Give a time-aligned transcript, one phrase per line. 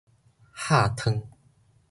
[0.57, 1.21] 曬燙